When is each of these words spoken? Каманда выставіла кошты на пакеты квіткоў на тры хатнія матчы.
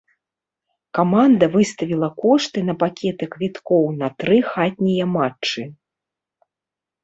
Каманда 0.99 1.49
выставіла 1.55 2.09
кошты 2.23 2.59
на 2.71 2.77
пакеты 2.85 3.25
квіткоў 3.37 3.85
на 4.01 4.07
тры 4.23 4.37
хатнія 4.51 5.05
матчы. 5.15 5.61